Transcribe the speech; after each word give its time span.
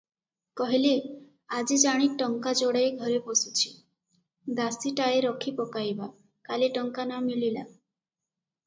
କହିଲେ, 0.59 0.93
"ଆଜି 1.57 1.77
ଜାଣି 1.81 2.07
ଟଙ୍କା 2.21 2.53
ଯୋଡ଼ାଏ 2.61 2.89
ଘରେ 3.03 3.19
ପଶୁଛି, 3.27 3.75
ଦାସୀଟାଏ 4.61 5.21
ରଖି 5.29 5.55
ପକାଇବା, 5.61 6.11
କାଲି 6.51 6.73
ଟଙ୍କା 6.81 7.09
ନ 7.13 7.23
ମିଳିଲା! 7.31 7.69